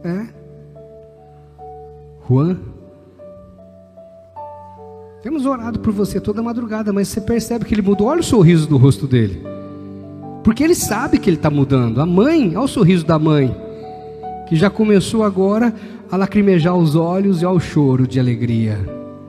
[0.02, 0.26] É.
[2.28, 2.58] Juan.
[5.22, 8.08] Temos orado por você toda madrugada, mas você percebe que ele mudou.
[8.08, 9.42] Olha o sorriso do rosto dele.
[10.42, 12.00] Porque ele sabe que ele está mudando.
[12.00, 13.54] A mãe, olha o sorriso da mãe,
[14.46, 15.74] que já começou agora
[16.10, 18.78] a lacrimejar os olhos e ao choro de alegria.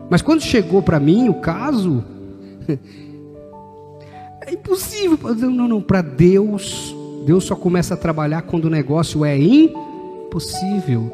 [0.09, 2.03] Mas quando chegou para mim o caso,
[4.45, 5.18] é impossível.
[5.36, 6.95] Não, não, para Deus,
[7.26, 11.11] Deus só começa a trabalhar quando o negócio é impossível.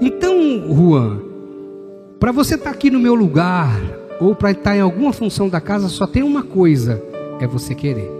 [0.00, 0.34] Então,
[0.74, 1.20] Juan,
[2.18, 3.70] para você estar tá aqui no meu lugar,
[4.20, 7.02] ou para estar em alguma função da casa, só tem uma coisa:
[7.40, 8.10] é você querer.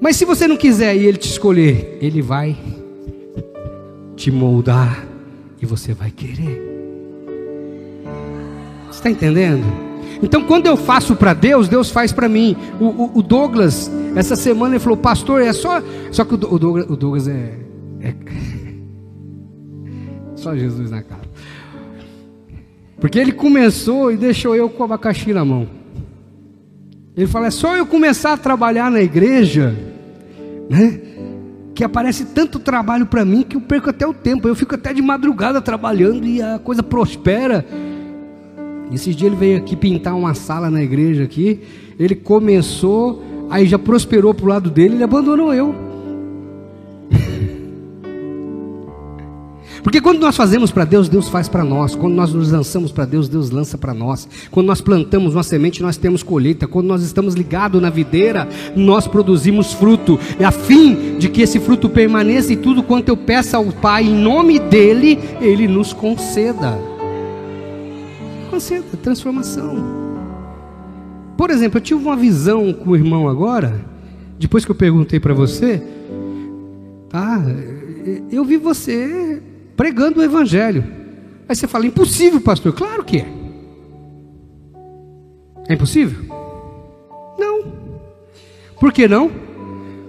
[0.00, 2.56] Mas se você não quiser e ele te escolher, ele vai
[4.20, 5.06] te moldar
[5.62, 6.60] e você vai querer.
[8.90, 9.64] Está entendendo?
[10.22, 12.54] Então, quando eu faço para Deus, Deus faz para mim.
[12.78, 15.82] O, o, o, Douglas, essa semana, ele falou, pastor, é só.
[16.12, 17.58] Só que o, Douglas, o Douglas é,
[18.02, 18.14] é.
[20.36, 21.22] Só Jesus na cara.
[23.00, 25.66] Porque ele começou e deixou eu com o abacaxi na mão.
[27.16, 29.74] Ele falou: é só eu começar a trabalhar na igreja,
[30.68, 31.09] né?
[31.80, 34.46] Que aparece tanto trabalho para mim que eu perco até o tempo.
[34.46, 37.64] Eu fico até de madrugada trabalhando e a coisa prospera.
[38.92, 41.62] Esses dias ele veio aqui pintar uma sala na igreja aqui.
[41.98, 45.89] Ele começou, aí já prosperou pro lado dele, ele abandonou eu.
[49.82, 51.94] Porque quando nós fazemos para Deus, Deus faz para nós.
[51.94, 54.28] Quando nós nos lançamos para Deus, Deus lança para nós.
[54.50, 56.66] Quando nós plantamos uma semente, nós temos colheita.
[56.66, 60.18] Quando nós estamos ligados na videira, nós produzimos fruto.
[60.38, 64.04] É a fim de que esse fruto permaneça e tudo quanto eu peça ao Pai
[64.04, 66.78] em nome dele, ele nos conceda.
[68.50, 70.00] Conceda transformação.
[71.36, 73.80] Por exemplo, eu tive uma visão com o irmão agora,
[74.38, 75.82] depois que eu perguntei para você,
[77.08, 77.42] tá?
[78.30, 79.42] Eu vi você
[79.80, 80.84] pregando o Evangelho.
[81.48, 82.74] Aí você fala: impossível, pastor.
[82.74, 83.26] Claro que é.
[85.66, 86.22] É impossível?
[87.38, 87.72] Não.
[88.78, 89.30] Por que não?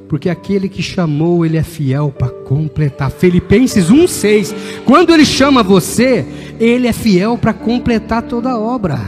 [0.09, 3.09] Porque aquele que chamou, ele é fiel para completar.
[3.09, 4.53] Filipenses 1,6.
[4.83, 6.25] Quando ele chama você,
[6.59, 8.99] ele é fiel para completar toda a obra.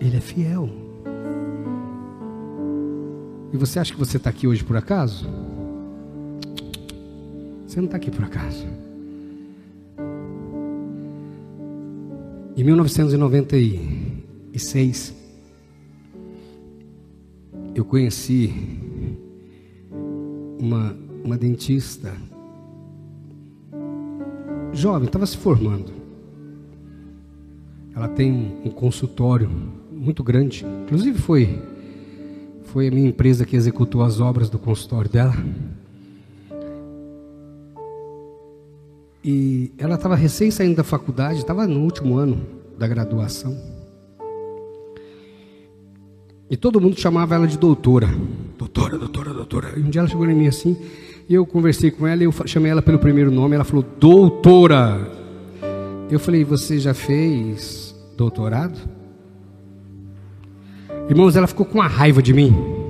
[0.00, 0.70] Ele é fiel.
[3.52, 5.43] E você acha que você está aqui hoje por acaso?
[7.74, 8.64] Você não está aqui por acaso.
[12.56, 15.12] Em 1996,
[17.74, 18.54] eu conheci
[20.56, 22.14] uma, uma dentista
[24.72, 25.90] jovem, estava se formando.
[27.92, 29.50] Ela tem um, um consultório
[29.90, 30.64] muito grande.
[30.84, 31.60] Inclusive foi
[32.66, 35.34] foi a minha empresa que executou as obras do consultório dela.
[39.24, 42.46] E ela estava recém saindo da faculdade, estava no último ano
[42.78, 43.56] da graduação.
[46.50, 48.08] E todo mundo chamava ela de doutora.
[48.58, 49.72] Doutora, doutora, doutora.
[49.78, 50.76] E um dia ela chegou em mim assim,
[51.26, 55.10] e eu conversei com ela e eu chamei ela pelo primeiro nome, ela falou: "Doutora".
[56.10, 58.78] Eu falei: "Você já fez doutorado?"
[61.08, 62.83] Irmãos, ela ficou com uma raiva de mim.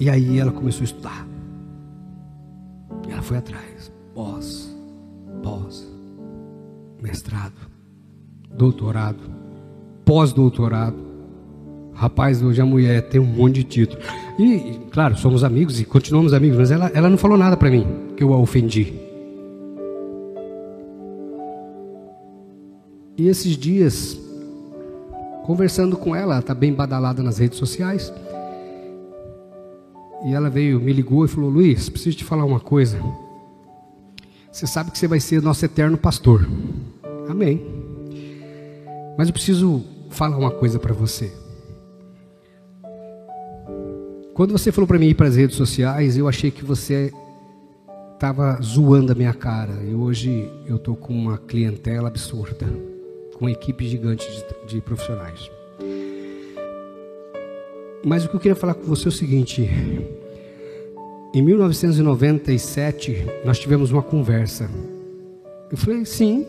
[0.00, 1.28] E aí ela começou a estudar.
[3.06, 3.92] Ela foi atrás.
[4.14, 4.74] Pós,
[5.42, 5.86] pós,
[7.02, 7.52] mestrado,
[8.56, 9.18] doutorado,
[10.02, 10.96] pós-doutorado.
[11.92, 14.00] Rapaz, hoje a mulher tem um monte de título.
[14.38, 17.86] E, claro, somos amigos e continuamos amigos, mas ela, ela não falou nada para mim
[18.16, 18.94] que eu a ofendi.
[23.18, 24.18] E esses dias,
[25.44, 28.10] conversando com ela, ela está bem badalada nas redes sociais.
[30.24, 33.00] E ela veio, me ligou e falou: Luiz, preciso te falar uma coisa.
[34.52, 36.46] Você sabe que você vai ser nosso eterno pastor.
[37.28, 37.64] Amém.
[39.16, 41.32] Mas eu preciso falar uma coisa para você.
[44.34, 47.12] Quando você falou para mim ir para as redes sociais, eu achei que você
[48.14, 49.82] estava zoando a minha cara.
[49.84, 52.66] E hoje eu estou com uma clientela absurda,
[53.34, 54.26] com uma equipe gigante
[54.66, 55.50] de, de profissionais.
[58.04, 59.68] Mas o que eu queria falar com você é o seguinte:
[61.34, 64.70] em 1997 nós tivemos uma conversa.
[65.70, 66.46] Eu falei, sim.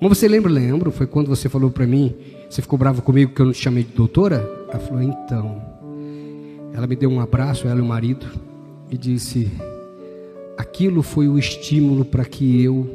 [0.00, 0.50] Mas você lembra?
[0.50, 0.90] Lembro.
[0.90, 2.14] Foi quando você falou para mim,
[2.48, 4.48] você ficou bravo comigo que eu não te chamei de doutora?
[4.68, 5.62] Ela falou, então.
[6.74, 8.26] Ela me deu um abraço, ela e o marido,
[8.90, 9.50] e disse:
[10.56, 12.86] aquilo foi o estímulo para que eu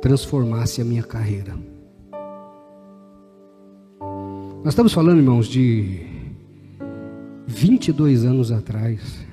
[0.00, 1.54] transformasse a minha carreira.
[4.64, 6.13] Nós estamos falando, irmãos, de
[7.46, 9.24] 22 anos atrás.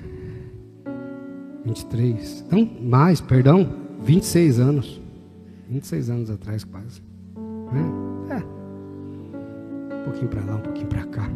[1.64, 2.44] 23.
[2.50, 3.68] Não, mais, perdão.
[4.02, 5.00] 26 anos.
[5.68, 7.02] 26 anos atrás, quase.
[8.28, 8.34] É.
[8.34, 9.96] é.
[9.96, 11.30] Um pouquinho para lá, um pouquinho para cá.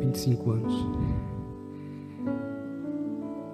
[0.00, 0.86] 25 anos.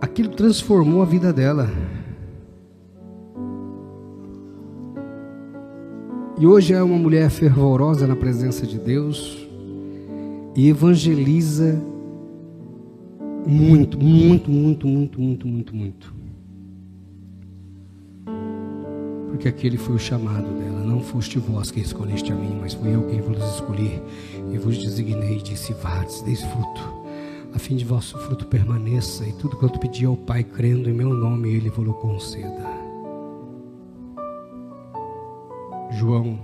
[0.01, 1.69] Aquilo transformou a vida dela.
[6.41, 9.48] E hoje é uma mulher fervorosa na presença de Deus,
[10.59, 11.81] e evangeliza
[13.47, 16.15] muito, muito, muito, muito, muito, muito, muito.
[19.29, 20.81] Porque aquele foi o chamado dela.
[20.85, 24.03] Não foste vós que escolheste a mim, mas fui eu quem vos escolhi
[24.53, 26.93] e vos designei e disse: Vades, deis fruto,
[27.55, 31.15] a fim de vosso fruto permaneça, e tudo quanto pedi ao Pai, crendo em meu
[31.15, 32.67] nome, Ele vos conceda.
[35.93, 36.37] João,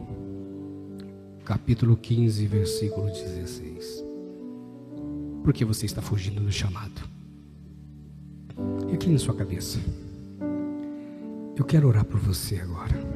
[1.44, 4.04] capítulo 15, versículo 16
[5.44, 7.06] porque você está fugindo do chamado.
[8.90, 9.78] Recline sua cabeça.
[11.54, 13.13] Eu quero orar por você agora.